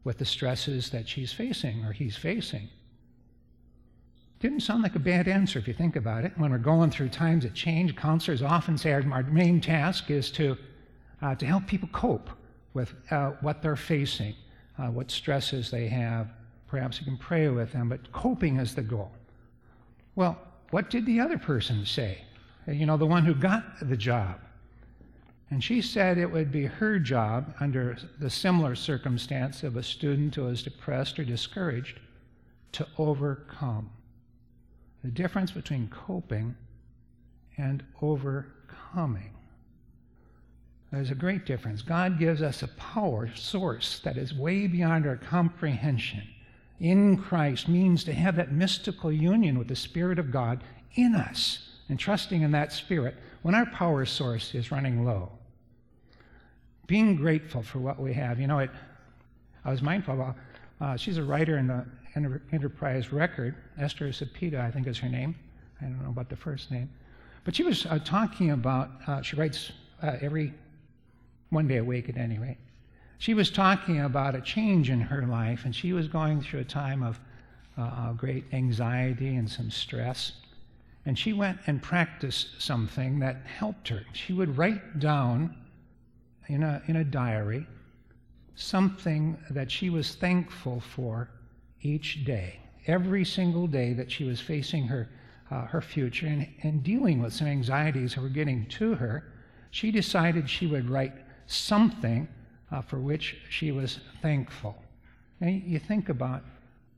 with 0.05 0.19
the 0.19 0.25
stresses 0.25 0.89
that 0.91 1.09
she's 1.09 1.33
facing 1.33 1.83
or 1.83 1.91
he's 1.91 2.15
facing. 2.15 2.69
Didn't 4.43 4.59
sound 4.59 4.83
like 4.83 4.95
a 4.95 4.99
bad 4.99 5.29
answer 5.29 5.57
if 5.57 5.69
you 5.69 5.73
think 5.73 5.95
about 5.95 6.25
it. 6.25 6.33
When 6.35 6.51
we're 6.51 6.57
going 6.57 6.91
through 6.91 7.07
times 7.07 7.45
of 7.45 7.53
change, 7.53 7.95
counselors 7.95 8.41
often 8.41 8.77
say 8.77 8.91
our, 8.91 9.01
main 9.23 9.61
task 9.61 10.11
is 10.11 10.29
to, 10.31 10.57
uh, 11.21 11.33
to 11.35 11.45
help 11.45 11.65
people 11.65 11.87
cope 11.93 12.29
with 12.73 12.93
uh, 13.09 13.29
what 13.39 13.61
they're 13.61 13.77
facing, 13.77 14.35
uh, 14.77 14.87
what 14.87 15.09
stresses 15.09 15.71
they 15.71 15.87
have. 15.87 16.27
Perhaps 16.67 16.99
you 16.99 17.05
can 17.05 17.15
pray 17.15 17.47
with 17.47 17.71
them, 17.71 17.87
but 17.87 18.11
coping 18.11 18.57
is 18.57 18.75
the 18.75 18.81
goal. 18.81 19.13
Well, 20.15 20.37
what 20.71 20.89
did 20.89 21.05
the 21.05 21.21
other 21.21 21.37
person 21.37 21.85
say? 21.85 22.17
You 22.67 22.85
know, 22.85 22.97
the 22.97 23.05
one 23.05 23.23
who 23.23 23.35
got 23.35 23.63
the 23.81 23.95
job. 23.95 24.41
And 25.51 25.63
she 25.63 25.81
said 25.81 26.17
it 26.17 26.29
would 26.29 26.51
be 26.51 26.65
her 26.65 26.99
job, 26.99 27.55
under 27.61 27.97
the 28.19 28.29
similar 28.29 28.75
circumstance 28.75 29.63
of 29.63 29.77
a 29.77 29.83
student 29.83 30.35
who 30.35 30.49
is 30.49 30.63
depressed 30.63 31.17
or 31.17 31.23
discouraged, 31.23 32.01
to 32.73 32.85
overcome 32.97 33.89
the 35.03 35.11
difference 35.11 35.51
between 35.51 35.89
coping 35.89 36.55
and 37.57 37.83
overcoming. 38.01 39.31
There's 40.91 41.11
a 41.11 41.15
great 41.15 41.45
difference. 41.45 41.81
God 41.81 42.19
gives 42.19 42.41
us 42.41 42.61
a 42.61 42.67
power 42.69 43.29
source 43.35 43.99
that 44.03 44.17
is 44.17 44.33
way 44.33 44.67
beyond 44.67 45.07
our 45.07 45.17
comprehension. 45.17 46.23
In 46.79 47.17
Christ 47.17 47.67
means 47.67 48.03
to 48.03 48.13
have 48.13 48.35
that 48.35 48.51
mystical 48.51 49.11
union 49.11 49.57
with 49.57 49.67
the 49.67 49.75
Spirit 49.75 50.19
of 50.19 50.31
God 50.31 50.63
in 50.95 51.15
us 51.15 51.69
and 51.89 51.99
trusting 51.99 52.41
in 52.41 52.51
that 52.51 52.71
Spirit 52.71 53.15
when 53.41 53.55
our 53.55 53.65
power 53.67 54.05
source 54.05 54.53
is 54.53 54.71
running 54.71 55.03
low. 55.03 55.31
Being 56.87 57.15
grateful 57.15 57.63
for 57.63 57.79
what 57.79 57.99
we 57.99 58.13
have. 58.13 58.39
You 58.39 58.47
know, 58.47 58.59
it, 58.59 58.69
I 59.65 59.71
was 59.71 59.81
mindful 59.81 60.21
of, 60.21 60.35
uh, 60.79 60.95
she's 60.95 61.17
a 61.17 61.23
writer 61.23 61.57
in 61.57 61.67
the 61.67 61.85
Enterprise 62.15 63.11
Record. 63.11 63.55
Esther 63.77 64.09
Sapita, 64.09 64.59
I 64.59 64.71
think 64.71 64.87
is 64.87 64.99
her 64.99 65.09
name. 65.09 65.35
I 65.81 65.85
don't 65.85 66.01
know 66.03 66.09
about 66.09 66.29
the 66.29 66.35
first 66.35 66.71
name. 66.71 66.89
But 67.43 67.55
she 67.55 67.63
was 67.63 67.85
uh, 67.85 67.99
talking 67.99 68.51
about, 68.51 68.91
uh, 69.07 69.21
she 69.21 69.35
writes 69.35 69.71
uh, 70.01 70.17
every 70.21 70.53
one 71.49 71.67
day 71.67 71.77
a 71.77 71.83
week 71.83 72.09
at 72.09 72.17
any 72.17 72.37
rate. 72.37 72.57
She 73.17 73.33
was 73.33 73.49
talking 73.49 74.01
about 74.01 74.35
a 74.35 74.41
change 74.41 74.89
in 74.89 74.99
her 74.99 75.25
life, 75.25 75.65
and 75.65 75.75
she 75.75 75.93
was 75.93 76.07
going 76.07 76.41
through 76.41 76.61
a 76.61 76.65
time 76.65 77.03
of 77.03 77.19
uh, 77.77 78.13
great 78.13 78.45
anxiety 78.53 79.35
and 79.35 79.49
some 79.49 79.71
stress. 79.71 80.33
And 81.05 81.17
she 81.17 81.33
went 81.33 81.59
and 81.67 81.81
practiced 81.81 82.61
something 82.61 83.19
that 83.19 83.45
helped 83.45 83.87
her. 83.89 84.03
She 84.13 84.33
would 84.33 84.57
write 84.57 84.99
down 84.99 85.55
in 86.47 86.63
a, 86.63 86.81
in 86.87 86.97
a 86.97 87.03
diary 87.03 87.67
something 88.55 89.37
that 89.49 89.71
she 89.71 89.89
was 89.89 90.15
thankful 90.15 90.79
for 90.79 91.29
each 91.83 92.25
day, 92.25 92.59
every 92.87 93.23
single 93.23 93.67
day 93.67 93.93
that 93.93 94.11
she 94.11 94.23
was 94.23 94.39
facing 94.39 94.87
her, 94.87 95.09
uh, 95.51 95.65
her 95.65 95.81
future 95.81 96.27
and, 96.27 96.47
and 96.63 96.83
dealing 96.83 97.21
with 97.21 97.33
some 97.33 97.47
anxieties 97.47 98.15
that 98.15 98.21
were 98.21 98.29
getting 98.29 98.65
to 98.67 98.95
her, 98.95 99.31
she 99.71 99.91
decided 99.91 100.49
she 100.49 100.67
would 100.67 100.89
write 100.89 101.13
something 101.47 102.27
uh, 102.71 102.81
for 102.81 102.99
which 102.99 103.37
she 103.49 103.71
was 103.71 103.99
thankful. 104.21 104.75
And 105.41 105.61
you 105.63 105.79
think 105.79 106.09
about 106.09 106.43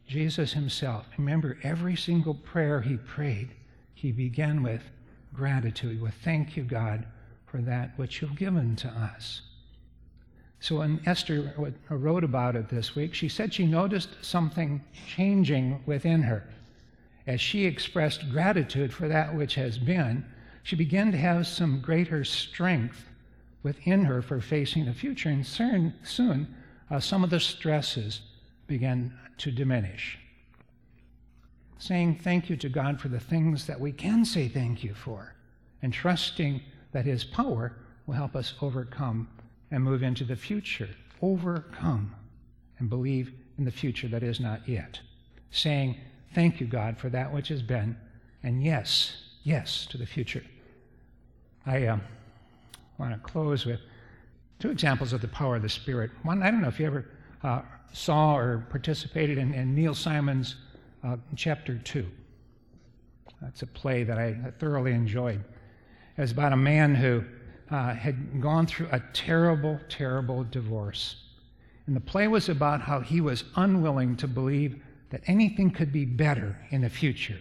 Jesus 0.07 0.53
himself. 0.53 1.05
Remember, 1.17 1.57
every 1.63 1.95
single 1.95 2.35
prayer 2.35 2.81
he 2.81 2.97
prayed, 2.97 3.49
he 3.93 4.11
began 4.11 4.61
with 4.61 4.83
gratitude, 5.33 6.01
with 6.01 6.13
thank 6.23 6.55
you, 6.55 6.63
God, 6.63 7.05
for 7.45 7.57
that 7.61 7.97
which 7.97 8.21
you've 8.21 8.35
given 8.35 8.75
to 8.77 8.87
us. 8.87 9.41
So 10.65 10.77
when 10.77 10.99
Esther 11.05 11.53
wrote 11.89 12.23
about 12.23 12.55
it 12.55 12.69
this 12.69 12.95
week, 12.95 13.13
she 13.13 13.29
said 13.29 13.53
she 13.53 13.67
noticed 13.67 14.09
something 14.23 14.83
changing 15.15 15.83
within 15.85 16.23
her. 16.23 16.43
As 17.27 17.39
she 17.39 17.65
expressed 17.65 18.31
gratitude 18.31 18.91
for 18.91 19.07
that 19.07 19.35
which 19.35 19.53
has 19.53 19.77
been, 19.77 20.25
she 20.63 20.75
began 20.75 21.11
to 21.11 21.19
have 21.19 21.45
some 21.45 21.81
greater 21.81 22.23
strength 22.23 23.05
within 23.61 24.05
her 24.05 24.23
for 24.23 24.41
facing 24.41 24.85
the 24.85 24.93
future. 24.95 25.29
And 25.29 25.45
soon, 25.45 25.93
soon 26.03 26.55
uh, 26.89 26.99
some 26.99 27.23
of 27.23 27.29
the 27.29 27.39
stresses 27.39 28.21
began 28.65 29.15
to 29.37 29.51
diminish. 29.51 30.17
Saying 31.77 32.21
thank 32.23 32.49
you 32.49 32.55
to 32.57 32.69
God 32.69 32.99
for 32.99 33.09
the 33.09 33.19
things 33.19 33.67
that 33.67 33.79
we 33.79 33.91
can 33.91 34.25
say 34.25 34.47
thank 34.47 34.83
you 34.83 34.95
for, 34.95 35.35
and 35.83 35.93
trusting 35.93 36.59
that 36.91 37.05
His 37.05 37.23
power 37.23 37.77
will 38.07 38.15
help 38.15 38.35
us 38.35 38.55
overcome 38.63 39.27
and 39.71 39.83
move 39.83 40.03
into 40.03 40.23
the 40.23 40.35
future. 40.35 40.89
Overcome 41.21 42.15
and 42.79 42.89
believe 42.89 43.31
in 43.57 43.65
the 43.65 43.71
future 43.71 44.07
that 44.07 44.23
is 44.23 44.39
not 44.39 44.67
yet. 44.67 44.99
Saying 45.51 45.97
Thank 46.35 46.59
you, 46.59 46.67
God, 46.67 46.97
for 46.97 47.09
that 47.11 47.33
which 47.33 47.47
has 47.47 47.61
been. 47.61 47.95
And 48.43 48.61
yes, 48.61 49.15
yes 49.43 49.85
to 49.85 49.97
the 49.97 50.05
future. 50.05 50.43
I 51.65 51.85
uh, 51.85 51.97
want 52.97 53.13
to 53.13 53.19
close 53.19 53.65
with 53.65 53.79
two 54.59 54.69
examples 54.69 55.13
of 55.13 55.21
the 55.21 55.29
power 55.29 55.55
of 55.55 55.61
the 55.61 55.69
Spirit. 55.69 56.11
One, 56.23 56.43
I 56.43 56.51
don't 56.51 56.61
know 56.61 56.67
if 56.67 56.77
you 56.77 56.85
ever 56.87 57.05
uh, 57.41 57.61
saw 57.93 58.35
or 58.35 58.67
participated 58.69 59.37
in, 59.37 59.53
in 59.53 59.73
Neil 59.73 59.95
Simon's 59.95 60.57
uh, 61.05 61.15
chapter 61.37 61.77
2. 61.77 62.05
That's 63.41 63.61
a 63.61 63.67
play 63.67 64.03
that 64.03 64.17
I 64.17 64.35
thoroughly 64.59 64.91
enjoyed. 64.91 65.41
It 66.17 66.21
was 66.21 66.33
about 66.33 66.51
a 66.51 66.57
man 66.57 66.95
who 66.95 67.23
uh, 67.71 67.93
had 67.93 68.41
gone 68.41 68.67
through 68.67 68.87
a 68.91 69.01
terrible, 69.13 69.79
terrible 69.89 70.43
divorce. 70.43 71.17
And 71.87 71.95
the 71.95 72.01
play 72.01 72.27
was 72.27 72.49
about 72.49 72.81
how 72.81 72.99
he 72.99 73.21
was 73.21 73.43
unwilling 73.55 74.15
to 74.17 74.27
believe 74.27 74.81
that 75.09 75.21
anything 75.27 75.71
could 75.71 75.91
be 75.91 76.05
better 76.05 76.57
in 76.71 76.81
the 76.81 76.89
future. 76.89 77.39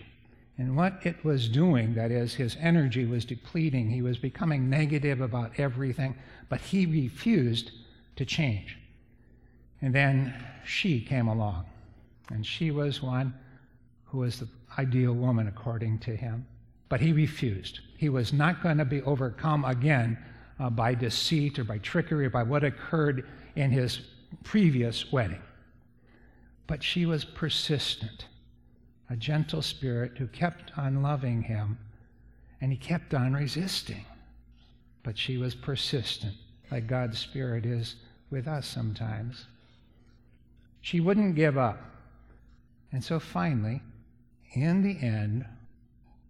And 0.58 0.76
what 0.76 1.00
it 1.04 1.24
was 1.24 1.48
doing, 1.48 1.94
that 1.94 2.10
is, 2.10 2.34
his 2.34 2.56
energy 2.60 3.06
was 3.06 3.24
depleting. 3.24 3.90
He 3.90 4.02
was 4.02 4.18
becoming 4.18 4.70
negative 4.70 5.20
about 5.20 5.58
everything, 5.58 6.14
but 6.48 6.60
he 6.60 6.86
refused 6.86 7.72
to 8.16 8.24
change. 8.24 8.78
And 9.82 9.94
then 9.94 10.34
she 10.64 11.00
came 11.00 11.26
along, 11.28 11.64
and 12.30 12.46
she 12.46 12.70
was 12.70 13.02
one 13.02 13.34
who 14.06 14.18
was 14.18 14.38
the 14.38 14.48
ideal 14.78 15.12
woman 15.12 15.48
according 15.48 15.98
to 16.00 16.14
him. 16.14 16.46
But 16.88 17.00
he 17.00 17.12
refused. 17.12 17.80
He 17.96 18.08
was 18.08 18.32
not 18.32 18.62
going 18.62 18.78
to 18.78 18.84
be 18.84 19.02
overcome 19.02 19.64
again 19.64 20.18
uh, 20.58 20.70
by 20.70 20.94
deceit 20.94 21.58
or 21.58 21.64
by 21.64 21.78
trickery 21.78 22.26
or 22.26 22.30
by 22.30 22.42
what 22.42 22.64
occurred 22.64 23.26
in 23.56 23.70
his 23.70 24.00
previous 24.42 25.12
wedding. 25.12 25.42
But 26.66 26.82
she 26.82 27.06
was 27.06 27.24
persistent, 27.24 28.26
a 29.10 29.16
gentle 29.16 29.62
spirit 29.62 30.18
who 30.18 30.26
kept 30.26 30.76
on 30.78 31.02
loving 31.02 31.42
him, 31.42 31.78
and 32.60 32.72
he 32.72 32.78
kept 32.78 33.14
on 33.14 33.34
resisting. 33.34 34.04
But 35.02 35.18
she 35.18 35.36
was 35.36 35.54
persistent, 35.54 36.34
like 36.70 36.86
God's 36.86 37.18
Spirit 37.18 37.66
is 37.66 37.96
with 38.30 38.48
us 38.48 38.66
sometimes. 38.66 39.46
She 40.80 41.00
wouldn't 41.00 41.34
give 41.34 41.58
up. 41.58 41.82
And 42.90 43.04
so 43.04 43.18
finally, 43.18 43.82
in 44.52 44.82
the 44.82 44.98
end, 45.04 45.44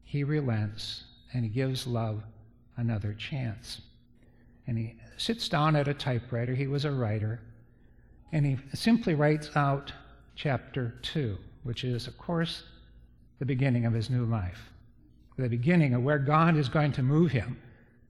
he 0.05 0.25
relents 0.25 1.05
and 1.33 1.45
he 1.45 1.51
gives 1.51 1.87
love 1.87 2.23
another 2.77 3.15
chance. 3.15 3.81
And 4.67 4.79
he 4.79 4.97
sits 5.17 5.49
down 5.49 5.77
at 5.77 5.89
a 5.89 5.95
typewriter. 5.95 6.55
He 6.55 6.67
was 6.67 6.85
a 6.85 6.91
writer. 6.91 7.41
And 8.33 8.47
he 8.47 8.59
simply 8.75 9.15
writes 9.15 9.51
out 9.55 9.93
chapter 10.37 10.95
2, 11.03 11.37
which 11.63 11.85
is, 11.85 12.07
of 12.07 12.17
course, 12.19 12.65
the 13.39 13.45
beginning 13.45 13.85
of 13.85 13.93
his 13.93 14.11
new 14.11 14.25
life. 14.25 14.71
The 15.37 15.49
beginning 15.49 15.95
of 15.95 16.03
where 16.03 16.19
God 16.19 16.57
is 16.57 16.69
going 16.69 16.93
to 16.93 17.03
move 17.03 17.33
him. 17.33 17.59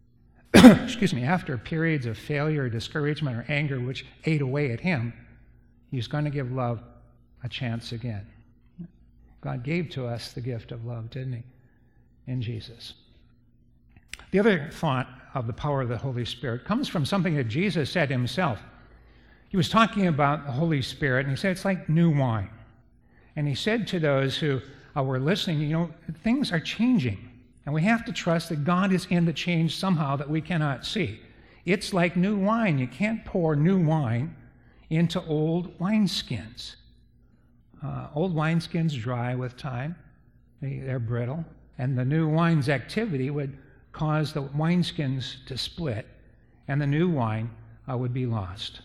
Excuse 0.54 1.14
me, 1.14 1.24
after 1.24 1.56
periods 1.58 2.06
of 2.06 2.18
failure, 2.18 2.68
discouragement, 2.68 3.36
or 3.36 3.44
anger 3.48 3.80
which 3.80 4.06
ate 4.24 4.42
away 4.42 4.72
at 4.72 4.80
him, 4.80 5.12
he's 5.90 6.06
going 6.06 6.24
to 6.24 6.30
give 6.30 6.52
love 6.52 6.82
a 7.42 7.48
chance 7.48 7.92
again. 7.92 8.26
God 9.44 9.62
gave 9.62 9.90
to 9.90 10.06
us 10.06 10.32
the 10.32 10.40
gift 10.40 10.72
of 10.72 10.86
love, 10.86 11.10
didn't 11.10 11.34
He? 11.34 11.42
In 12.26 12.40
Jesus. 12.40 12.94
The 14.30 14.38
other 14.38 14.68
thought 14.72 15.08
of 15.34 15.46
the 15.46 15.52
power 15.52 15.82
of 15.82 15.88
the 15.88 15.98
Holy 15.98 16.24
Spirit 16.24 16.64
comes 16.64 16.88
from 16.88 17.04
something 17.04 17.36
that 17.36 17.44
Jesus 17.44 17.90
said 17.90 18.10
himself. 18.10 18.60
He 19.48 19.56
was 19.56 19.68
talking 19.68 20.06
about 20.06 20.46
the 20.46 20.52
Holy 20.52 20.82
Spirit, 20.82 21.26
and 21.26 21.30
he 21.30 21.40
said 21.40 21.52
it's 21.52 21.64
like 21.64 21.88
new 21.88 22.10
wine. 22.10 22.50
And 23.36 23.46
he 23.46 23.54
said 23.54 23.86
to 23.88 24.00
those 24.00 24.36
who 24.36 24.60
uh, 24.96 25.02
were 25.02 25.18
listening, 25.18 25.60
you 25.60 25.68
know, 25.68 25.90
things 26.22 26.52
are 26.52 26.60
changing. 26.60 27.30
And 27.66 27.74
we 27.74 27.82
have 27.82 28.04
to 28.06 28.12
trust 28.12 28.48
that 28.50 28.64
God 28.64 28.92
is 28.92 29.06
in 29.10 29.24
the 29.24 29.32
change 29.32 29.76
somehow 29.76 30.16
that 30.16 30.28
we 30.28 30.40
cannot 30.40 30.84
see. 30.84 31.20
It's 31.64 31.94
like 31.94 32.16
new 32.16 32.36
wine. 32.36 32.78
You 32.78 32.86
can't 32.86 33.24
pour 33.24 33.56
new 33.56 33.78
wine 33.78 34.34
into 34.90 35.22
old 35.22 35.78
wineskins. 35.78 36.76
Uh, 37.84 38.08
old 38.14 38.34
wineskins 38.34 38.98
dry 38.98 39.34
with 39.34 39.56
time, 39.56 39.94
they, 40.60 40.78
they're 40.78 40.98
brittle, 40.98 41.44
and 41.78 41.98
the 41.98 42.04
new 42.04 42.28
wine's 42.28 42.68
activity 42.68 43.30
would 43.30 43.56
cause 43.92 44.32
the 44.32 44.42
wineskins 44.42 45.44
to 45.46 45.56
split, 45.56 46.06
and 46.68 46.80
the 46.80 46.86
new 46.86 47.08
wine 47.08 47.50
uh, 47.90 47.96
would 47.96 48.12
be 48.12 48.26
lost. 48.26 48.80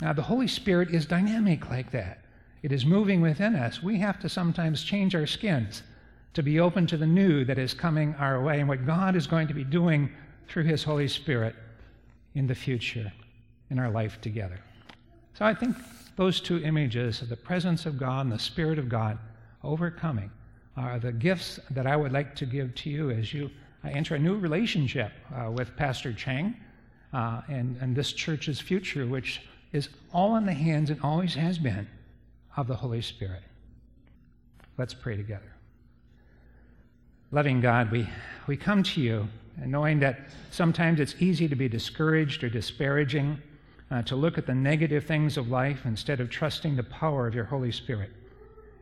Now, 0.00 0.12
the 0.12 0.22
Holy 0.22 0.48
Spirit 0.48 0.90
is 0.90 1.06
dynamic 1.06 1.68
like 1.68 1.90
that. 1.92 2.24
It 2.62 2.72
is 2.72 2.84
moving 2.84 3.20
within 3.20 3.54
us. 3.54 3.82
We 3.82 3.98
have 3.98 4.18
to 4.20 4.28
sometimes 4.28 4.82
change 4.82 5.14
our 5.14 5.26
skins 5.26 5.82
to 6.34 6.42
be 6.42 6.60
open 6.60 6.86
to 6.86 6.96
the 6.96 7.06
new 7.06 7.44
that 7.44 7.58
is 7.58 7.74
coming 7.74 8.14
our 8.14 8.42
way 8.42 8.60
and 8.60 8.68
what 8.68 8.86
God 8.86 9.16
is 9.16 9.26
going 9.26 9.48
to 9.48 9.54
be 9.54 9.64
doing 9.64 10.10
through 10.48 10.64
His 10.64 10.84
Holy 10.84 11.08
Spirit 11.08 11.54
in 12.34 12.46
the 12.46 12.54
future 12.54 13.12
in 13.70 13.78
our 13.78 13.90
life 13.90 14.20
together. 14.20 14.58
So 15.34 15.44
I 15.44 15.54
think 15.54 15.76
those 16.16 16.40
two 16.40 16.62
images 16.62 17.22
of 17.22 17.28
the 17.28 17.36
presence 17.36 17.86
of 17.86 17.98
God 17.98 18.26
and 18.26 18.32
the 18.32 18.38
Spirit 18.38 18.78
of 18.78 18.88
God 18.88 19.18
overcoming 19.64 20.30
are 20.76 20.98
the 20.98 21.12
gifts 21.12 21.58
that 21.70 21.86
I 21.86 21.96
would 21.96 22.12
like 22.12 22.34
to 22.36 22.46
give 22.46 22.74
to 22.76 22.90
you 22.90 23.10
as 23.10 23.32
you 23.32 23.50
enter 23.84 24.14
a 24.14 24.18
new 24.18 24.36
relationship 24.36 25.12
uh, 25.34 25.50
with 25.50 25.76
Pastor 25.76 26.12
Chang 26.12 26.54
uh, 27.12 27.42
and, 27.48 27.76
and 27.80 27.94
this 27.96 28.12
church's 28.12 28.60
future, 28.60 29.06
which 29.06 29.42
is 29.72 29.88
all 30.12 30.36
in 30.36 30.46
the 30.46 30.52
hands 30.52 30.90
and 30.90 31.00
always 31.02 31.34
has 31.34 31.58
been 31.58 31.88
of 32.56 32.66
the 32.66 32.76
Holy 32.76 33.00
Spirit. 33.00 33.42
Let's 34.76 34.94
pray 34.94 35.16
together. 35.16 35.52
Loving 37.32 37.60
God, 37.60 37.90
we, 37.90 38.08
we 38.46 38.56
come 38.56 38.82
to 38.82 39.00
you 39.00 39.28
knowing 39.66 40.00
that 40.00 40.28
sometimes 40.50 41.00
it's 41.00 41.14
easy 41.20 41.46
to 41.48 41.54
be 41.54 41.68
discouraged 41.68 42.42
or 42.42 42.48
disparaging 42.48 43.38
uh, 43.90 44.02
to 44.02 44.16
look 44.16 44.38
at 44.38 44.46
the 44.46 44.54
negative 44.54 45.04
things 45.04 45.36
of 45.36 45.48
life 45.48 45.80
instead 45.84 46.20
of 46.20 46.30
trusting 46.30 46.76
the 46.76 46.82
power 46.82 47.26
of 47.26 47.34
your 47.34 47.44
Holy 47.44 47.72
Spirit. 47.72 48.10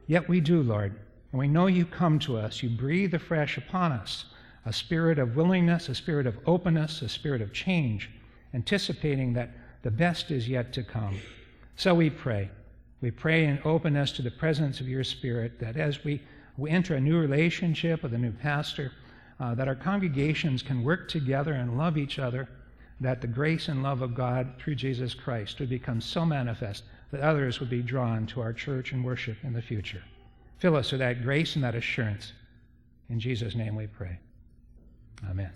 Yet 0.07 0.29
we 0.29 0.41
do, 0.41 0.63
Lord, 0.63 0.95
and 1.33 1.39
we 1.39 1.49
know 1.49 1.67
you 1.67 1.85
come 1.85 2.19
to 2.21 2.37
us. 2.37 2.63
You 2.63 2.71
breathe 2.71 3.15
afresh 3.15 3.59
upon 3.59 3.93
us 3.93 4.27
a 4.65 4.73
spirit 4.73 5.19
of 5.19 5.37
willingness, 5.37 5.89
a 5.89 5.95
spirit 5.95 6.27
of 6.27 6.39
openness, 6.47 7.03
a 7.03 7.09
spirit 7.09 7.41
of 7.41 7.53
change, 7.53 8.11
anticipating 8.55 9.33
that 9.35 9.51
the 9.83 9.91
best 9.91 10.31
is 10.31 10.49
yet 10.49 10.73
to 10.75 10.83
come. 10.83 11.19
So 11.77 11.95
we 11.95 12.11
pray. 12.11 12.51
We 13.01 13.11
pray 13.11 13.45
in 13.45 13.61
openness 13.65 14.13
to 14.13 14.23
the 14.23 14.31
presence 14.31 14.81
of 14.81 14.89
your 14.89 15.05
Spirit 15.05 15.61
that 15.61 15.77
as 15.77 16.03
we, 16.03 16.21
we 16.57 16.71
enter 16.71 16.97
a 16.97 17.01
new 17.01 17.19
relationship 17.19 18.03
with 18.03 18.13
a 18.13 18.19
new 18.19 18.33
pastor, 18.33 18.91
uh, 19.39 19.55
that 19.55 19.69
our 19.69 19.77
congregations 19.77 20.63
can 20.63 20.83
work 20.83 21.09
together 21.09 21.53
and 21.53 21.79
love 21.79 21.97
each 21.97 22.19
other 22.19 22.49
that 23.01 23.21
the 23.21 23.29
grace 23.29 23.69
and 23.69 23.83
love 23.83 24.03
of 24.03 24.15
God 24.15 24.55
through 24.59 24.75
Jesus 24.75 25.15
Christ 25.15 25.61
would 25.61 25.69
become 25.69 26.01
so 26.01 26.25
manifest 26.25 26.83
that 27.13 27.21
others 27.21 27.61
would 27.61 27.71
be 27.71 27.83
drawn 27.83 28.27
to 28.27 28.41
our 28.41 28.53
church 28.53 28.93
and 28.93 29.05
worship 29.05 29.37
in 29.45 29.53
the 29.53 29.63
future. 29.63 30.03
Fill 30.59 30.77
us 30.77 30.91
with 30.91 31.01
that 31.01 31.23
grace 31.23 31.55
and 31.55 31.65
that 31.65 31.75
assurance. 31.75 32.33
In 33.09 33.21
Jesus' 33.21 33.55
name 33.55 33.77
we 33.77 33.87
pray. 33.87 34.19
Amen. 35.29 35.51